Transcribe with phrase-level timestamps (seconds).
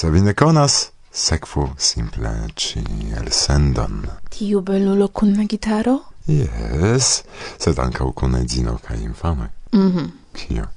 [0.00, 2.78] Se vi ne conas, sekvu simple ci
[3.20, 4.06] elsendon.
[4.30, 5.96] Tiu belulo kun la gitaro?
[6.26, 7.24] Yes,
[7.58, 9.48] sed ankaŭ kun edzino kaj infame.
[9.72, 9.98] Mhm.
[9.98, 10.68] Mm Kio?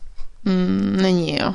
[0.46, 1.54] Mm, nenio.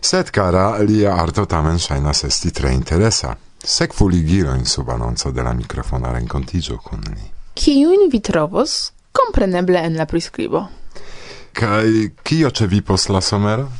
[0.00, 3.34] Sed, cara, lia arto tamen shainas esti tre interesa.
[3.64, 7.30] Sekvu ligilojn sub anonco de la mikrofona renkontiĝo kun ni.
[7.54, 8.92] Kiujn vi trovos?
[9.12, 10.66] Compreneble en la prescribo.
[11.52, 13.70] Kai, kio ce vi pos la somero?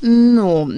[0.00, 0.68] Nu,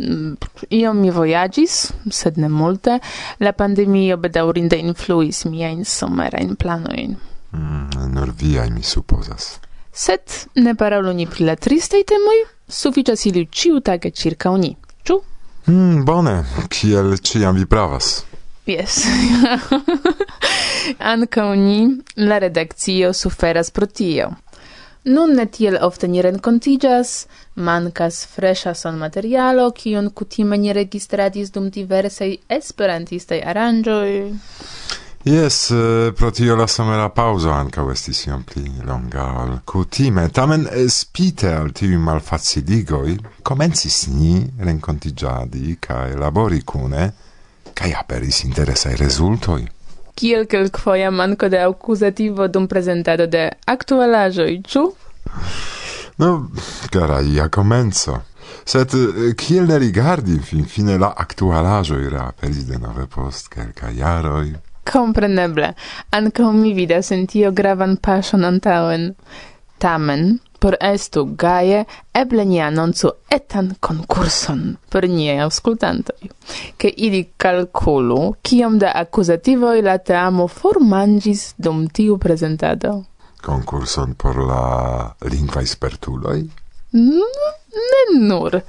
[0.68, 2.98] io mi voyagis, sed ne multe.
[3.38, 7.16] La pandemio bedaurinde influis mia in somera in planoin.
[7.52, 9.58] Mm, nur viaj, mi supozas.
[9.92, 10.20] Sed
[10.54, 14.76] ne parolu ni pri la tristaj temoj, suficias ili ciu tage circa uni.
[15.04, 15.20] ĉu?
[15.66, 18.24] Mm, bone, kiel ciam vi pravas.
[18.66, 19.04] Yes.
[21.12, 24.30] Anca uni, la redakcio, suferas pro tio.
[25.04, 31.70] Nun ne tiel ofte ni rencontigas, mancas fresha son materialo, kion kutime ni registradis dum
[31.70, 34.34] diversei esperantistei aranjoi.
[35.24, 40.28] Yes, eh, pro tio la somera pauso ankaŭ estis iom pli longa ol kutime.
[40.28, 47.12] Tamen eh, spite al tivi malfaciligoj comencis ni rencontigiadi cae labori cune,
[47.72, 49.68] cae aperis interesai resultoi
[50.20, 54.82] kiel kelkfoja manko de akuzativo dum prezentado de aktualaĵoj, ĉu?
[56.20, 56.32] No,
[56.92, 58.18] cara, ja komenco.
[58.68, 64.50] Sed eh, kiel ne rigardi finfine la aktualaĵoj reaperis denove post kelka jaroj?
[64.90, 65.72] Kompreneble,
[66.16, 69.12] ankaŭ mi vidas en tio gravan paŝon antaŭen.
[69.80, 76.28] Tamen, Por estu gaje, eble ni anoncu etan concurson per niei auscultantoi,
[76.76, 83.04] che ili calculu kiom da accusativoi la teamo formangis dum tiu presentado.
[83.40, 86.50] Concurson por la lingva spertuloi?
[86.92, 87.22] Mm,
[87.90, 88.60] ne nur.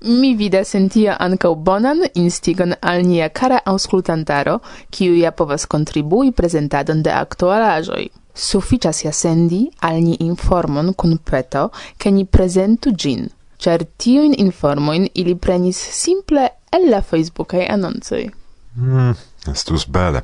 [0.00, 4.58] Mi vidas en tio ankaŭ bonan instigon al nia kara aŭskultantaro,
[4.90, 8.06] kiu ja povas kontribui prezentadon de aktualaĵoj
[8.36, 13.28] suficias ja sendi al ni informon kun peto, ke ni prezentu gin,
[13.58, 18.28] cer tiuin informoin ili prenis simple el la Facebookaj anoncoj.
[18.76, 19.12] Mm,
[19.52, 20.22] estus bele.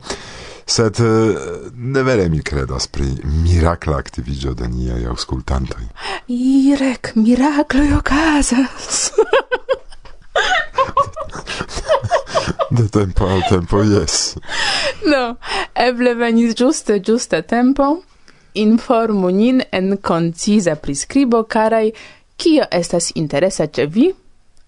[0.66, 1.36] Sed eh,
[1.74, 5.88] ne vere mi credas pri mirakla activigio de niai auscultantoi.
[6.28, 9.10] Irek, mirakloi okazas.
[12.72, 14.38] De tempo al tempo, yes.
[15.12, 15.36] No,
[15.74, 18.02] eble venis giuste, giuste tempo.
[18.54, 21.90] Informu nin en conciza prescribo, carai,
[22.36, 24.06] kio estas interesa ce vi,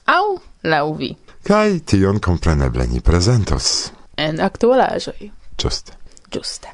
[0.05, 0.37] au
[0.69, 1.17] lau vi.
[1.43, 3.93] Kai tion compreneble ni presentos.
[4.17, 5.31] En actualajoi.
[5.57, 5.97] Giuste.
[6.31, 6.69] Giuste.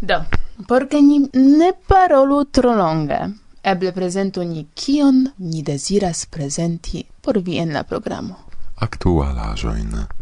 [0.00, 0.20] Do,
[0.68, 3.18] por ni ne parolu tro longe,
[3.62, 8.36] eble presentu ni kion ni desiras presenti por vi en la programo.
[8.76, 10.17] Actualajoin.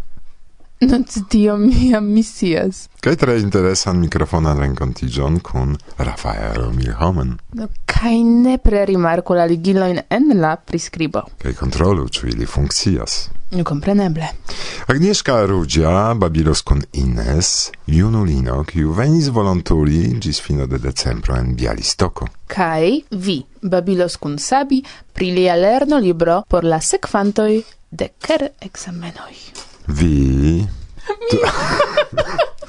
[0.81, 2.89] Non tio mi amisias.
[3.01, 7.31] Kaj tre interesan mikrofonan renkontiĝon kun Rafael Milhomen.
[7.57, 11.23] No, kaj nepre rimarku la ligilojn en la priskribo.
[11.41, 13.15] Kaj kontrolu, ĉu ili funkcias.
[13.51, 14.29] No, kompreneble.
[14.93, 22.29] Agnieszka Rudzia, babilos kun Ines, junulino, kiu venis volonturi ĝis fino de decembro en Bialistoko.
[22.53, 24.83] Kaj vi, babilos kun Sabi,
[25.15, 30.67] pri lia lerno libro por la sekvantoj de ker ekzamenoj vi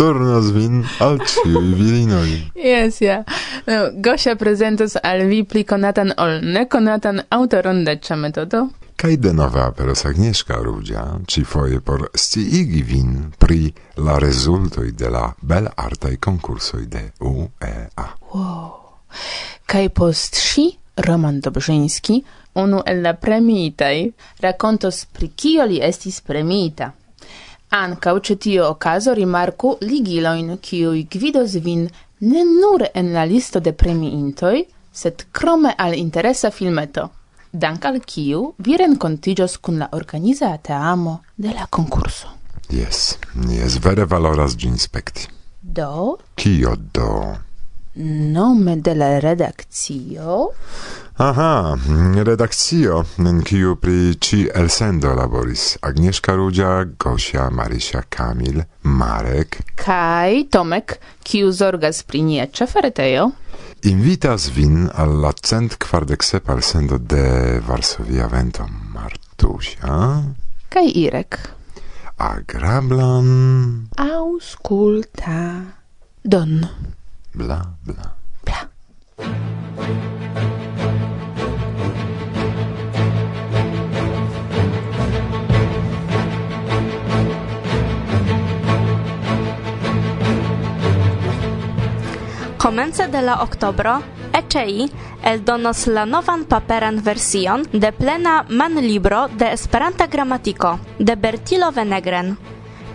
[0.00, 2.50] Turnos vin al ciui virinoi.
[2.56, 3.24] Yes, ja.
[3.66, 8.62] No, Gosia prezentos al vi pli konatan ol nekonatan autoron de ĉametodo.
[9.00, 15.68] Kaj denove aperos Agnieszka Rudzia, ĉifoje por sciigi vin pri la rezultoj de la bel
[15.68, 18.08] belartaj konkursoj de UEA.
[18.32, 18.68] Wow.
[19.66, 26.92] Kaj post ŝi Roman Dobrzyński unu el la premiitai racontos pri cio li estis premiita.
[27.70, 31.88] Ancau ce tio ocaso rimarcu ligiloin, cioi gvidos vin
[32.20, 37.10] ne nur en la listo de premiintoi, sed crome al interesa filmeto,
[37.50, 42.28] dank al kiu vi rencontigios kun la organizata amo de la concurso.
[42.70, 43.18] Yes,
[43.48, 45.28] yes, vere valoras gin spekti.
[45.60, 46.18] Do?
[46.34, 47.36] Kio do?
[47.94, 50.50] Nome de la redakcio?
[51.20, 51.76] Aha,
[52.24, 60.96] redakcio, en kiu pri ci elsendo laboris Agnieszka Rudzia, Gosia, Marysia, Kamil, Marek Kai, Tomek,
[61.22, 63.26] kiu zorgas pri nia czeferetejo.
[63.84, 68.64] Invitas vin al la cent kvardek elsendo de Varsovia Vento
[68.94, 70.24] Martusia
[70.70, 71.36] Kai, Irek.
[72.16, 75.76] Agrablan ausculta
[76.24, 76.66] don
[77.34, 78.70] bla bla bla.
[92.60, 94.02] Komence de la oktobro
[94.36, 94.90] ECEI
[95.24, 102.36] eldonos la novan paperan version de plena manlibro de Esperanta gramatiko de Bertilo Venegren.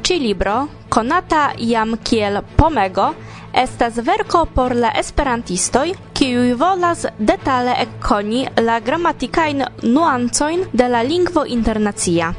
[0.03, 3.15] Ci libro, konata jam kiel Pomego,
[3.53, 11.45] estas verko por la esperantistoj, kiuj volas detale ekkoni la gramatikajn nuancojn de la lingvo
[11.45, 12.35] internacia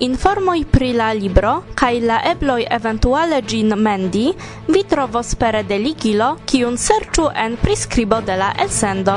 [0.00, 4.32] informoi pri la libro kai la ebloj eventuale gin mendi
[4.66, 9.16] vi trovos pere de ligilo, kiun serĉu en priskribo de la elsendo.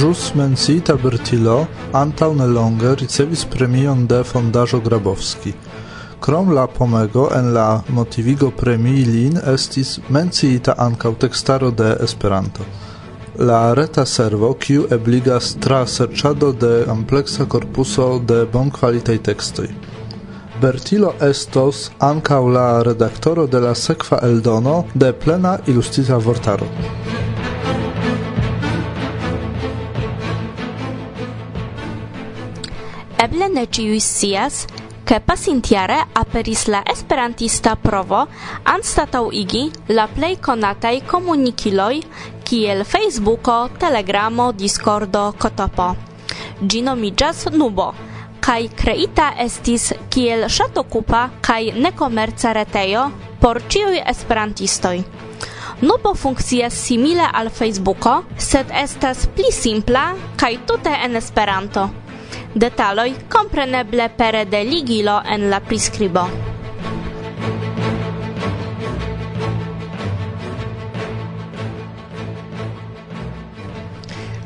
[0.00, 5.52] Jus mencita Bertilo antau nelonge ricevis premion de Fondaĵo Grabowski.
[6.20, 12.66] Krom la pomego en la motivigo premii lin estis menciita ankaŭ tekstaro de Esperanto
[13.38, 19.68] la reta servo kiu ebligas tra serĉado de ampleksa korpuso de bonkvalitaj tekstoj.
[20.60, 26.68] Bertilo estos ankaŭ la redaktoro de la sekva eldono de plena ilustrita vortaro.
[33.24, 34.66] Eble ne ĉiuj scias,
[35.04, 38.22] ke pasintjare aperis la esperantista provo
[38.72, 39.64] anstataŭigi
[39.96, 41.98] la plej konataj komunikiloj
[42.44, 45.94] kiel Facebooko, Telegramo, Discordo, Kotopo.
[46.60, 47.92] Ĝi nomiĝas Nubo
[48.44, 53.06] kaj kreita estis kiel ŝatokupa kaj nekomerca retejo
[53.40, 54.98] por ĉiuj esperantistoj.
[55.84, 60.06] Nubo funkcias simile al Facebooko, sed estas pli simpla
[60.40, 61.88] kaj tute en Esperanto.
[62.54, 66.53] Detaloj kompreneble pere de ligilo en la priskribo.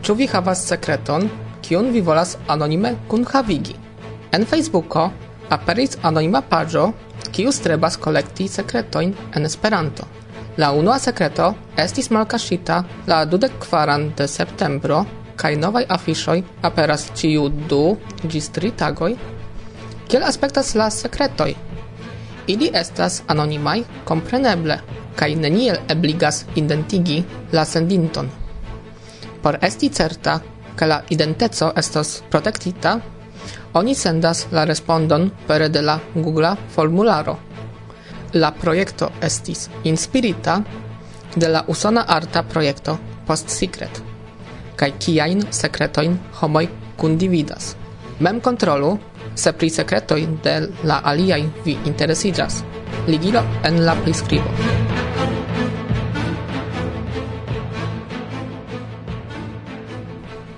[0.08, 1.26] Ĉu vi havas sekreton,
[1.60, 3.74] kiun vi volas anonime kunhavigi?
[4.32, 5.02] En Facebooko
[5.52, 6.84] aperis anonima paĝo,
[7.36, 10.06] kiu strebas kolekti sekretojn en Esperanto.
[10.56, 11.50] La unua sekreto
[11.84, 12.78] estis malkaŝita
[13.12, 15.02] la dudek kvaran de septembro
[15.36, 16.38] kaj novaj afiŝoj
[16.70, 17.84] aperas ĉiu du
[18.24, 19.12] ĝis tri tagoj.
[20.08, 21.52] Kiel aspektas la sekretoj?
[22.56, 24.80] Ili estas anonimaj, kompreneble,
[25.20, 28.47] kaj neniel ebligas identigi la sendinton.
[29.42, 30.42] Por esti certa
[30.76, 33.00] che la identeco estos protectita,
[33.72, 37.38] oni sendas la respondon pere de la Google formularo.
[38.32, 40.62] La projekto estis inspirita
[41.34, 44.02] de la usona arta projekto Post Secret
[44.78, 46.66] kaj kiajn sekretojn homoj
[47.00, 47.74] kundividas.
[48.22, 48.96] Mem kontrolu,
[49.34, 50.54] se pri sekretoj de
[50.90, 52.62] la aliaj vi interesiĝas.
[53.06, 55.37] Ligilo en la priskribo.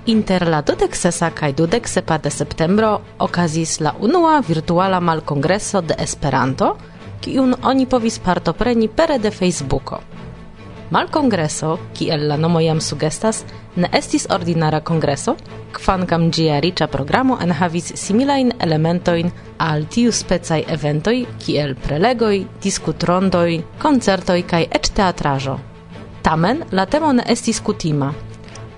[0.05, 5.93] Inter la dudek sesa kaj dudek sepa de septembro okazis la unua virtuala malkongreso de
[5.99, 6.71] Esperanto,
[7.21, 9.99] kiun oni povis partopreni pere de Facebooko.
[10.89, 13.43] Malkongreso, kiel la nomo jam sugestas,
[13.75, 15.35] ne estis ordinara kongreso,
[15.71, 19.29] kvankam ĝia riĉa programo enhavis similajn elementojn
[19.59, 21.15] al tiu specaj eventoj
[21.45, 25.59] kiel prelegoj, diskutrondoj, koncertoj kaj eĉ teatraĵo.
[26.25, 28.11] Tamen la temo ne estis kutima–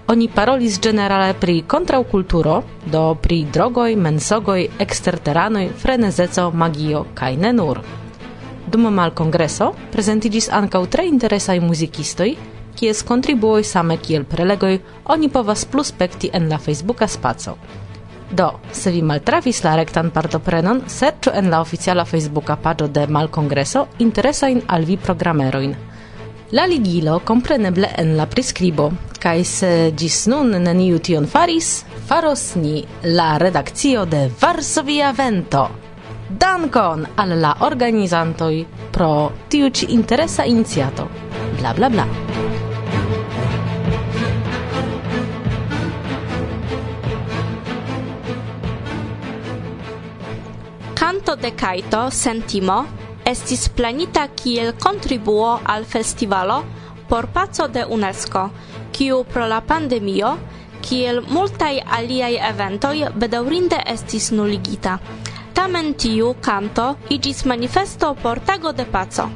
[0.08, 2.56] oni parolis generale pri kontraŭkulturo,
[2.92, 7.80] do pri drogoj, mensogoj, eksterteranoj, frenezeco, magio kaj ne nur.
[8.68, 12.34] Dum malkongreso prezentiĝis ankaŭ tre interesaj muzikistoj,
[12.76, 14.80] kies kontribuoj same kiel prelegoj
[15.16, 17.56] oni povas pluspekti en la Facebooka spaco.
[18.32, 23.88] Do, se vi maltrafis la rektan partoprenon, serĉu en la oficiala Facebooka paĝo de Malkongreso
[24.00, 25.76] interesajn al vi programerojn–
[26.54, 31.70] La ligilo compreneble en la prescribo, kaj se gis nun neniu tion faris,
[32.06, 32.84] faros ni
[33.18, 35.64] la redakcio de Varsovia Vento.
[36.30, 38.54] Dankon al la organizantoj
[38.94, 41.10] pro tiu ĉi interesa iniciato.
[41.58, 42.06] Bla bla bla.
[50.94, 56.64] Canto de Kaito sentimo estis planita kiel contribuo al festivalo
[57.10, 58.50] por paco de UNESCO,
[58.92, 60.38] kiu pro la pandemio,
[60.82, 64.98] kiel multaj aliaj eventoj bedaŭrinde estis nuligita.
[65.54, 69.30] Tamen tiu kanto iĝis manifesto por tago de paco.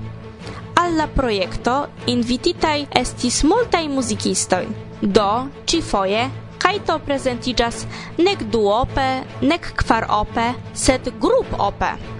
[0.77, 1.77] Alla projekto
[2.07, 4.65] invititaj estis multaj muzikistoj.
[5.01, 5.29] Do,
[5.65, 6.27] ĉifoje,
[6.67, 7.83] Kaito prezentiĝas
[8.17, 9.05] nek duope,
[9.45, 12.16] nek kvarope, sed grupope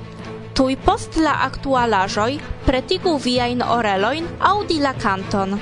[0.58, 5.54] tui post la actualajoi pretigu viain oreloin audi la canton.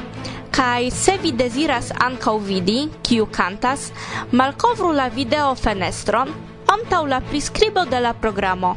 [0.55, 3.91] Kai se vi desiras ancau vidi, kiu cantas,
[4.31, 6.31] malcovru la videofenestron
[6.71, 8.75] antau la prescribo de la programo.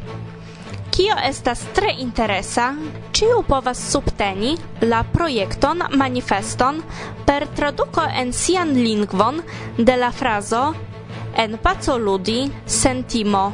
[0.90, 2.74] Kio estas tre interesa,
[3.14, 6.82] ciu povas subteni la projekton manifeston
[7.26, 9.38] per traduko en sian lingvon
[9.78, 10.74] de la frazo
[11.36, 13.52] en paco ludi sentimo,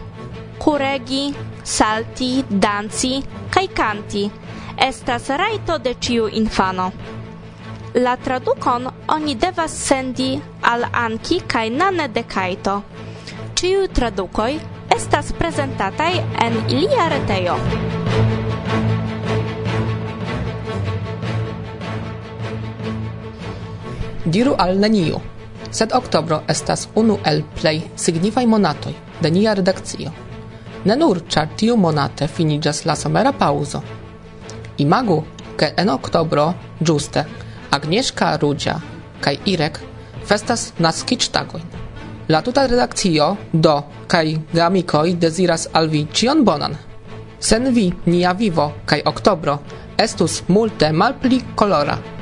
[0.59, 4.31] kuregi, salti, danci kai kanti
[4.77, 6.93] estas raito de ciu infano.
[7.95, 12.83] La tradukon oni devas sendi al Anki kaj Nane de Kajto.
[13.55, 14.59] Ciu tradukoj
[14.97, 16.13] estas prezentataj
[16.45, 17.57] en ilia retejo.
[24.25, 25.21] Diru al neniu,
[25.71, 30.34] sed oktobro estas unu el plej signifaj monatoj de nia redakcio.
[30.85, 33.83] nell'urciarti monate finiĝas la somera paŭzo.
[34.79, 35.23] Imagu,
[35.57, 37.25] ke en oktobro ĝuste
[37.75, 38.75] Agnieszka Ruĝa
[39.25, 39.79] kaj Irek
[40.27, 41.65] festas naskiĝtagojn.
[42.29, 43.75] La tuta redakcio do
[44.09, 46.07] kaj geamikoj deziras al vi
[46.43, 46.77] bonan.
[47.39, 49.59] Sen vi nia vivo kaj oktobro
[49.99, 52.14] estus multe malpli kolora.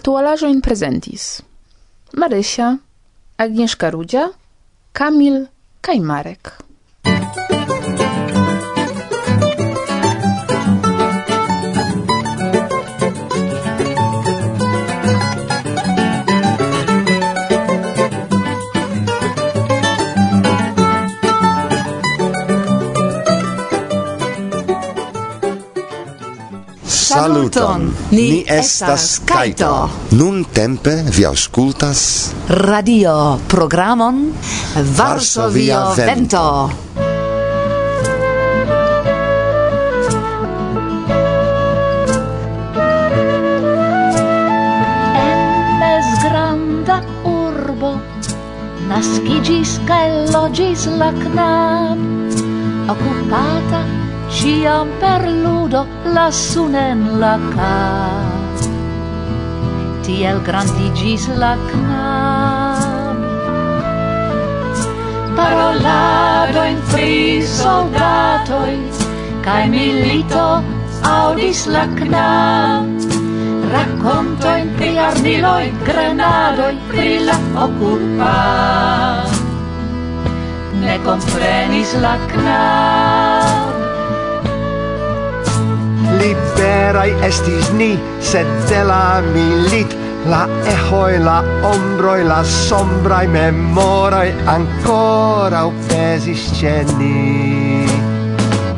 [0.00, 1.42] Aktualaĵo in prezentis
[2.16, 2.78] Marysia,
[3.36, 4.30] Agnieszka Rudzia,
[4.96, 5.42] Kamil
[5.84, 6.52] kaj Marek.
[27.20, 29.90] Saluton, ni estas Kaito.
[30.16, 34.32] Nun tempe vi auscultas radio programon
[34.96, 36.70] Varsovia Vento.
[45.20, 45.44] En
[45.84, 47.98] mezgranda urbo
[48.88, 51.98] naskigis kaj logis la knab
[52.88, 53.99] Occupata
[54.40, 55.80] ciam per ludo
[56.16, 57.76] la sunen la ca.
[60.04, 63.18] Tiel grandigis la knab
[65.36, 68.76] parolado in pri soldatoi
[69.44, 70.46] kai milito
[71.12, 72.84] audis la knab
[73.74, 78.38] raccontoin pri armiloi grenadoi pri la occupa.
[80.80, 83.29] Ne comprenis la knab
[86.18, 95.64] Liberai estis ni, sed de la milit La ehoi, la ombroi, la sombrai memoroi Ancora
[95.64, 97.86] upesis ceni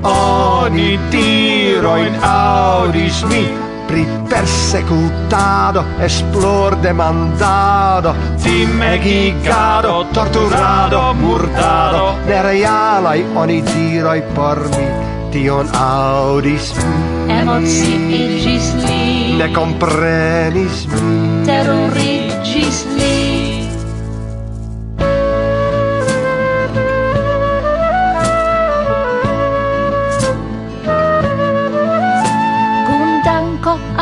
[0.02, 3.42] Oni tiroin audis mi
[3.88, 14.86] Pri persecutado, esplor demandado Timegigado, torturado, murdado Nerealai oni tiroi por mi
[15.32, 17.11] Tion audis mi
[17.42, 23.12] emociigis li Ne comprenis mi Terrorigis li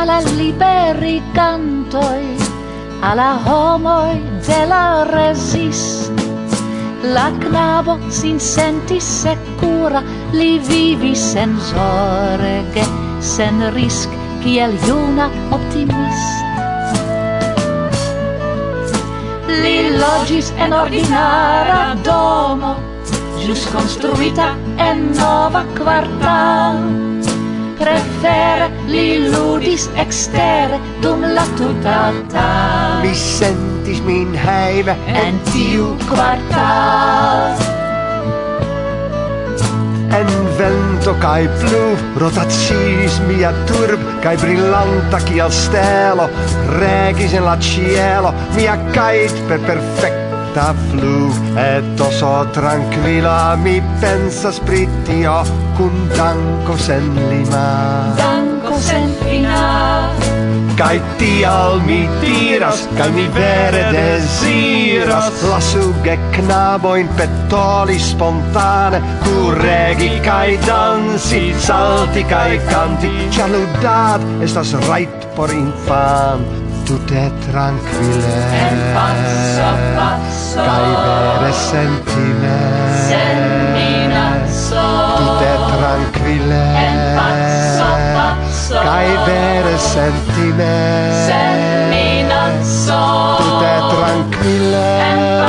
[0.01, 2.37] alla liberi cantoi,
[3.01, 6.13] alla homoi de la resist.
[7.03, 14.11] La knabo sin sentis secura, li vivis sen zorge sen risk
[14.45, 16.45] kiel juna optimist.
[19.63, 22.77] Li logis en ordinara domo
[23.41, 26.77] Jus construita en nova quartal
[27.81, 32.47] prefere li ludis ekstere dum la tutanta
[33.03, 37.80] mi sentis min heime en tiu quartal
[40.19, 41.83] en vento kai plu
[42.23, 46.31] rotacis mia turb kai brillanta kiel stelo
[46.79, 50.20] regis en la cielo mia kait per perfekta
[50.55, 55.43] ta flu et oso tranquilla mi pensas pri tio
[55.77, 58.15] cun danko sen lima.
[58.17, 60.11] Danko sen lima.
[60.77, 65.43] Kai tial mi tiras, kai mi vere desiras.
[65.51, 73.13] Lasu ge knaboin petoli spontane Curregi kai dansi, salti kai canti.
[73.31, 76.43] Cia ludat estas right por infan
[76.91, 78.35] Tutte tranquille.
[78.51, 82.57] En pazza, pazza kai vere sentime
[83.09, 83.39] Sen
[83.75, 84.87] minacco
[85.17, 86.63] Tute tranquille.
[86.85, 88.81] En pazzo, pazzo.
[88.83, 90.73] Kaj vere sentime
[91.27, 91.59] Sen
[91.91, 93.03] minacco
[93.39, 94.87] Tute tranquille.
[95.09, 95.40] En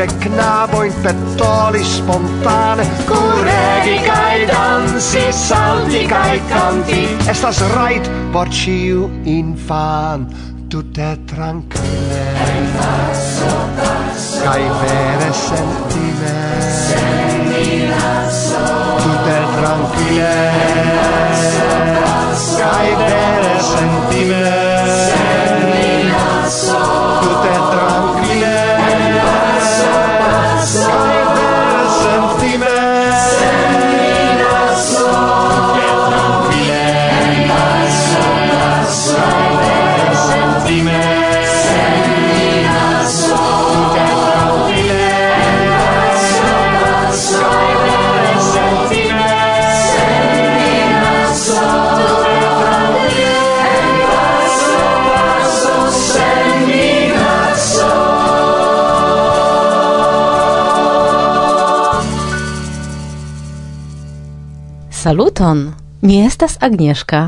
[0.00, 2.84] Ge knaboin petoli spontane.
[3.04, 10.24] Kuregi kai dansi, salti kai canti Estas right por ciu infan
[10.70, 12.32] Tutte tranquille.
[12.32, 18.64] Kai passo, passo Kai vere sentime Senti lasso
[19.04, 20.32] Tutte tranquille.
[20.96, 21.68] Passo,
[22.00, 24.44] passo Kai vere sentime
[25.12, 26.78] Senti lasso
[27.20, 28.09] Tutte tranquille.
[65.10, 65.72] Saluton!
[66.06, 67.20] Mi estas Agnieszka,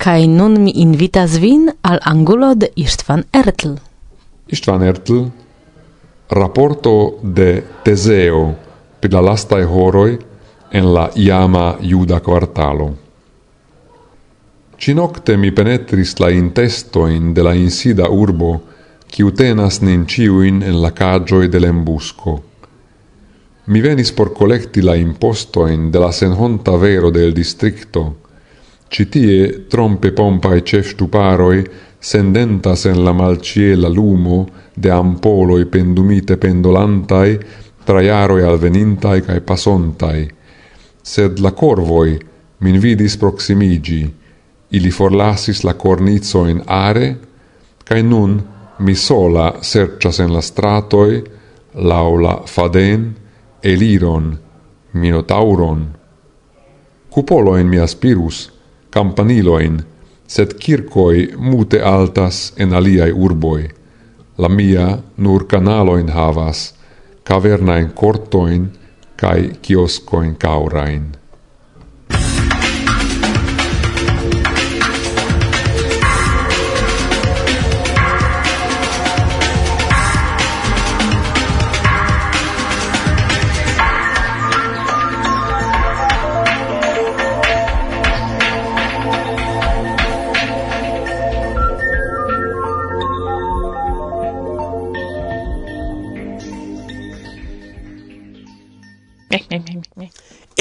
[0.00, 3.74] kaj nun mi invitas vin al angulo de Istvan Ertl.
[4.48, 5.18] Istvan Ertl,
[6.30, 7.48] raporto de
[7.84, 8.40] Teseo
[9.00, 10.14] pri la lastaj horoj
[10.72, 12.88] en la iama juda kvartalo.
[14.80, 18.54] Cinocte mi penetris la intestoin de la insida urbo,
[19.12, 22.40] quiu tenas nin ciuin en la cagioi del embusco.
[23.66, 28.16] Mi venis por collecti la impostoin de la senhonta vero del districto.
[28.88, 31.64] Citie trompe pompae cef stuparoi
[31.98, 37.38] sendentas en la malciela lumo de ampoloi pendumite pendolantai
[37.84, 40.28] traiaroi alvenintai cae pasontai.
[41.00, 42.18] Sed la corvoi
[42.58, 44.04] min vidis proximigi,
[44.76, 47.16] ili forlasis la cornizo in are,
[47.84, 48.36] cae nun
[48.78, 51.22] mi sola sercias en la stratoi,
[51.74, 53.23] laula faden,
[53.64, 54.38] eliron,
[54.92, 55.88] minotauron.
[57.10, 58.52] Cupoloin mi aspirus,
[58.90, 59.82] campaniloin,
[60.26, 63.68] sed kirkoi mute altas en aliai urboi.
[64.38, 66.74] La mia nur canaloin havas,
[67.24, 68.72] cavernain cortoin,
[69.16, 71.12] cae kioscoin caurain.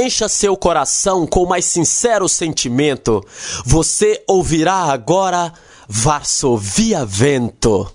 [0.04, 3.26] Encha seu coração com o mais sincero sentimento.
[3.66, 5.54] Você ouvirá agora
[5.88, 7.90] Varsovia Vento.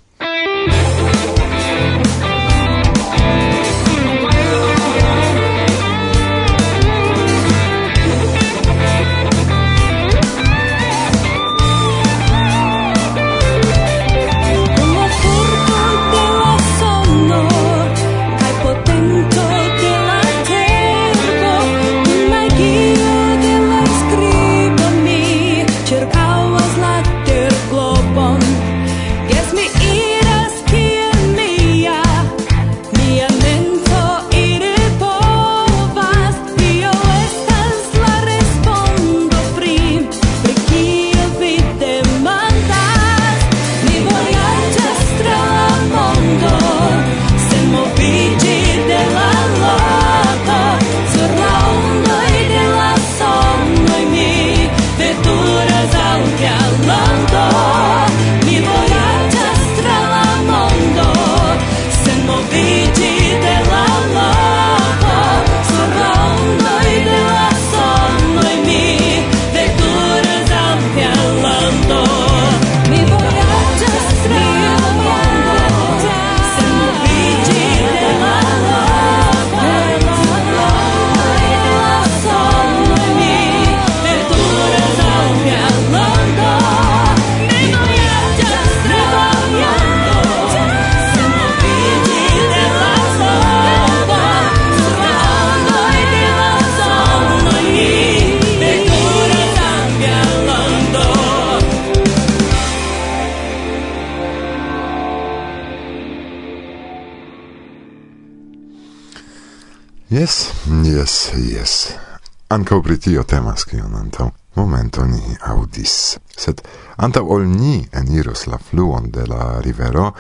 [112.50, 116.16] Anco pritio temas cion antau momento ni audis.
[116.32, 116.62] Sed
[116.96, 120.14] antau ol ni eniros la fluon de la rivero,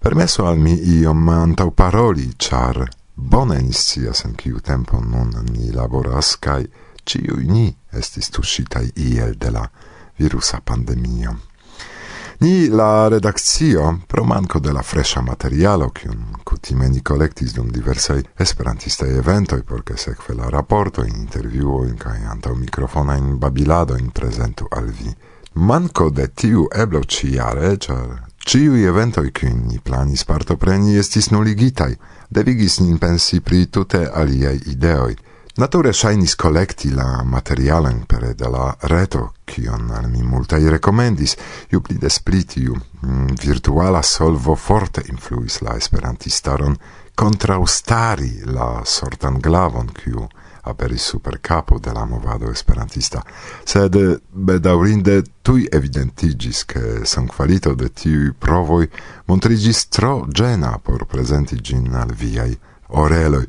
[0.00, 5.72] permesso al mi iom antau paroli, char bone ni scias en ciu tempo nun ni
[5.76, 6.64] laboras kaj
[7.04, 9.68] ĉiuj ni estis tuscitai iel de la
[10.16, 11.36] virusa pandemio.
[12.40, 18.22] Ni la redakcio, pro manko de la fresha materialo, kiun kutime ni kolektis dum diversaj
[18.38, 22.54] esperantistaj eventoj, por ke sekve la raportojn, intervjuojn kaj antaŭ
[23.38, 25.14] babilado in prezentu al vi.
[25.54, 31.94] Manko de tiu eblo ĉijare, ĉar Ciui eventoi cun ni planis partopreni estis nuligitai,
[32.28, 35.14] devigis nin pensi pri tute aliei ideoi,
[35.56, 41.36] Nature shainis collecti la materialen pere de la reto, kion al mi multai recomendis,
[41.70, 46.74] ju pli des plitiu mm, virtuala solvo forte influis la esperantistaron
[47.14, 50.26] contraustari la sortan glavon, kiu
[50.66, 53.22] aperis super capo de la movado esperantista,
[53.64, 53.94] sed
[54.32, 58.90] bedaurinde tui evidentigis che san qualito de tiui provoi
[59.26, 63.46] montrigis tro gena por presenti gin al viai oreloi.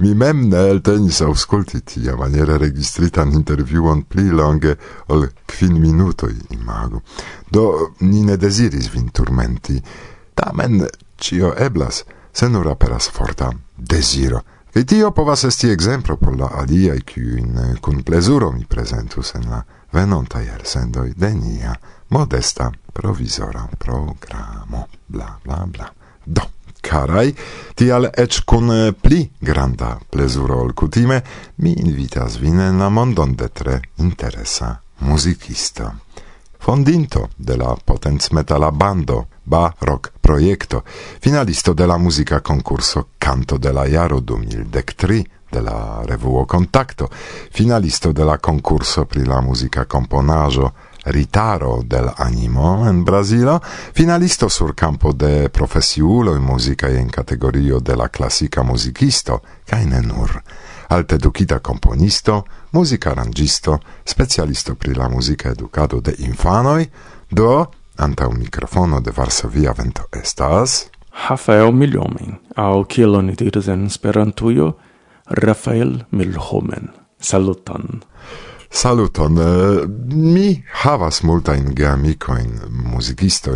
[0.00, 7.02] Mi mem ne eltenis auscolti tia maniera registritan interviuon pli longe ol quin minutoi imago.
[7.50, 9.80] Do ni ne desiris vin turmenti,
[10.34, 14.42] tamen cio eblas, se nur aperas forta desiro.
[14.72, 19.62] Kaj tio povas esti ekzemplo por la aliaj, kiujn kun plezuro mi prezentus en la
[19.92, 21.74] venontaj elsendoj de nia
[22.08, 24.86] modesta provizora programo.
[25.08, 25.88] Bla, bla, bla.
[26.24, 27.34] Do carai,
[27.74, 31.22] tial ec cun eh, pli granda plezuro ol cutime,
[31.56, 35.92] mi invitas vin la mondon de tre interesa muzicisto.
[36.58, 40.82] Fondinto de la potenzmetala bando Barok proiecto,
[41.20, 47.08] finalisto de la musica concurso Canto de la Jaro 2013 de la revuo Contacto,
[47.50, 50.72] finalisto de la concurso pri la musica componajo,
[51.10, 53.60] ritaro del animo en Brazilo,
[53.92, 60.00] finalisto sur campo de profesiulo in musica e categorio de la classica musicisto, cae ne
[60.00, 60.42] nur,
[60.88, 66.90] alteducita componisto, musica arangisto, specialisto pri la musica educado de infanoi,
[67.28, 70.90] do, anta un microfono de Varsovia vento estas...
[71.28, 74.76] Rafael Milhomen, au kiel oni diras en Esperantujo,
[75.26, 76.92] Rafael Milhomen.
[77.18, 78.04] Saluton.
[78.70, 79.38] Saluton.
[79.38, 82.50] Eh, mi havas multajn geamikojn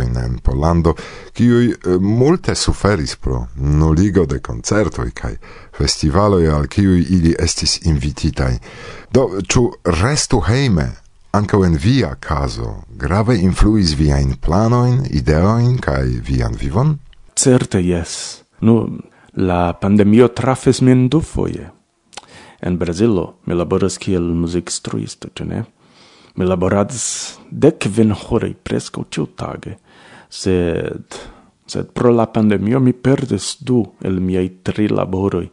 [0.01, 0.95] in en Polando,
[1.33, 5.35] kiuj eh, multe suferis pro nuligo de koncertoj kaj
[5.77, 8.57] festivaloj, al kiuj ili estis invititaj.
[9.11, 10.91] Do, ĉu restu hejme
[11.31, 16.97] ankaŭ en via kazo grave influis viajn planojn, ideojn kaj vian vivon?
[17.35, 18.43] Certe jes.
[18.61, 18.99] Nu,
[19.33, 21.69] la pandemio trafes min dufoje.
[22.63, 25.63] En Brazilo mi laboras kiel muzikstruisto, ĉu ne?
[26.39, 27.05] Mi laboradas
[27.51, 29.75] dek kvin horoj preskaŭ ĉiutage,
[30.31, 31.19] sed
[31.67, 35.47] sed pro la pandemio mi perdis du el miaj tri laboroj.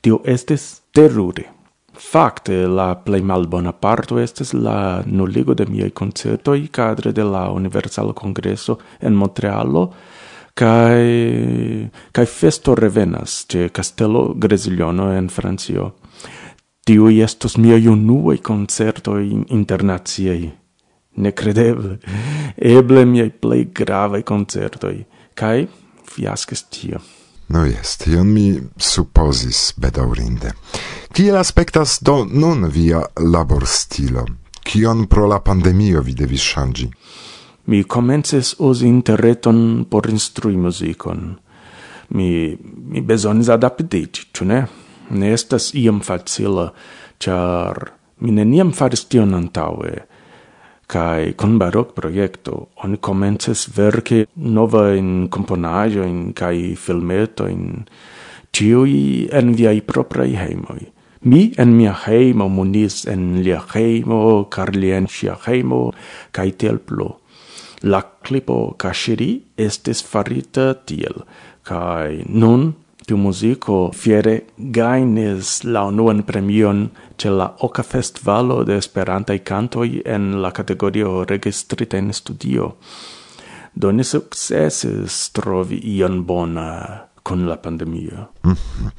[0.00, 1.48] Tio estis terure.
[1.94, 8.12] Fakte, la plej malbona parto estis la nuligo de miaj koncertoj kadre de la Universala
[8.12, 9.84] Kongreso en Montrealo,
[10.54, 15.92] kai kai festo revenas ĉe castello Greziljono en Francio.
[16.84, 20.50] Tiu estos mia unuae concertoi internaziei.
[21.16, 21.98] Necredeble,
[22.56, 25.06] eble miei plei grave concertoi.
[25.34, 25.68] Cai
[26.04, 27.00] fiasces tio.
[27.48, 30.52] No jest, tion mi supposis bedaurinde.
[31.12, 34.26] Kiel aspektas do nun via labor stilo?
[34.64, 36.90] Kion pro la pandemio vi devis shangi?
[37.66, 41.36] Mi comences os interreton por instrui musicon.
[42.08, 44.66] Mi, mi besonis adaptiĝi, ĉu ne?
[45.10, 46.72] ne estas iom facila,
[47.18, 50.04] char mi neniam faris tion antaue,
[50.86, 57.84] kai con barok proiecto oni comences verke nova in componaggio in kai filmeto in
[58.50, 60.92] tiui en viai proprai heimoi
[61.24, 65.92] mi en mia heimo munis en lia heimo carlien sia heimo
[66.32, 67.20] kai tel plo.
[67.82, 71.24] la clipo cashiri estes farita tiel
[71.62, 79.42] kai nun tiu musico fiere gainis la unuan premion ce la Oca Festivalo de Esperantai
[79.42, 82.76] Cantoi en la categorio registrita in studio.
[83.72, 88.30] Do ne successis trovi ion bona con la pandemia.
[88.42, 88.90] Mm -hmm.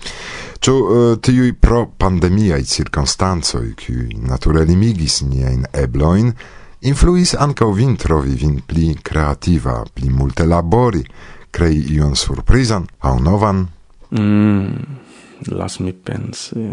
[0.67, 6.33] Uh, eh, tiui pro pandemiaj cirkonstancoj, kiuj nature limigis niajn ebloin,
[6.81, 11.05] influis ankaŭ vin trovi vin pli kreativa, pli multe labori,
[11.51, 13.74] krei ion surprizan aŭ novan?
[14.15, 14.67] Mm,
[15.51, 16.71] las mi pensi.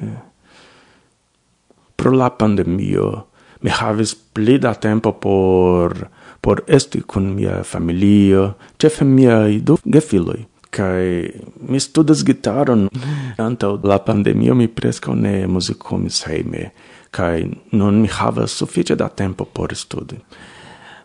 [1.96, 3.26] Pro la pandemio
[3.62, 6.08] mi havis pli da tempo por
[6.40, 10.46] por esti con mia familio, cefe miaj du gefiloi.
[10.70, 11.30] Kai
[11.68, 12.88] mi studas gitaron.
[13.48, 16.70] Antaŭ la pandemio mi preskaŭ ne musicomis heime.
[17.10, 20.18] Kai non mi havas sufiĉe da tempo por studi.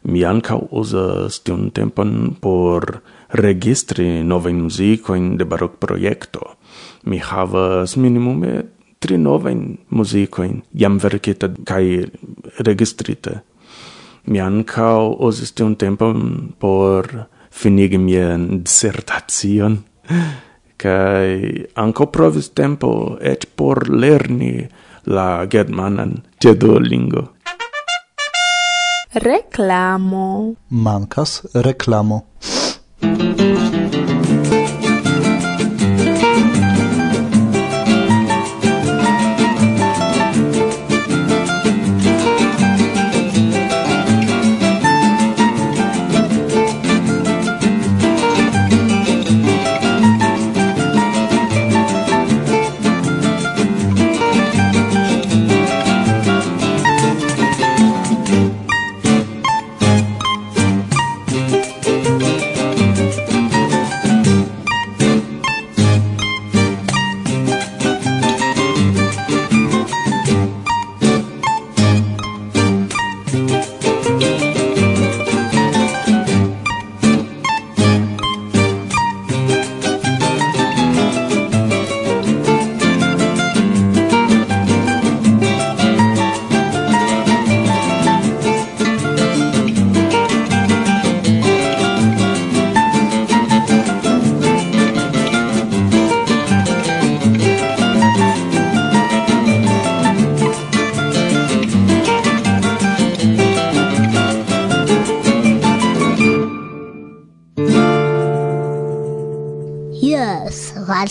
[0.08, 3.02] Mi anca usas tion tempon por
[3.36, 4.70] registri novajn
[5.16, 6.40] in de barokprojekto.
[7.04, 8.64] Mi havas minimume
[9.00, 9.78] tri nove in
[10.74, 12.06] jam verkita kai
[12.60, 13.42] registrite.
[14.26, 19.84] Mi anca uzis tion tempon por finigi mian dissertation
[20.82, 24.68] kai anco provis tempo et por lerni
[25.06, 27.24] la germanan ĉe Duolingo.
[29.20, 30.56] Reclamo.
[30.70, 32.26] Mancas reclamo.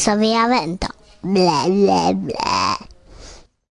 [0.06, 0.86] Varsovia vento.
[1.20, 2.25] Ble, ble, ble.